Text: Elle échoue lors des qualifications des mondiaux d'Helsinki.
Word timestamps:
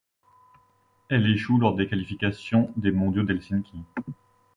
Elle 1.11 1.29
échoue 1.31 1.59
lors 1.59 1.75
des 1.75 1.87
qualifications 1.87 2.73
des 2.75 2.89
mondiaux 2.91 3.21
d'Helsinki. 3.21 3.83